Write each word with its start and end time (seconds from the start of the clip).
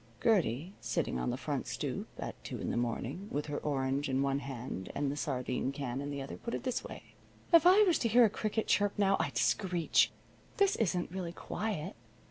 Gertie, 0.23 0.73
sitting 0.81 1.19
on 1.19 1.29
the 1.29 1.37
front 1.37 1.67
stoop 1.67 2.07
at 2.17 2.43
two 2.43 2.59
in 2.59 2.71
the 2.71 2.75
morning, 2.75 3.27
with 3.31 3.45
her 3.45 3.59
orange 3.59 4.09
in 4.09 4.23
one 4.23 4.39
hand 4.39 4.91
and 4.95 5.11
the 5.11 5.15
sardine 5.15 5.71
can 5.71 6.01
in 6.01 6.09
the 6.09 6.23
other, 6.23 6.37
put 6.37 6.55
it 6.55 6.63
this 6.63 6.83
way: 6.83 7.13
"If 7.53 7.67
I 7.67 7.83
was 7.83 7.99
to 7.99 8.07
hear 8.09 8.25
a 8.25 8.27
cricket 8.31 8.65
chirp 8.65 8.93
now, 8.97 9.15
I'd 9.19 9.37
screech. 9.37 10.11
This 10.57 10.75
isn't 10.77 11.11
really 11.11 11.33
quiet. 11.33 11.95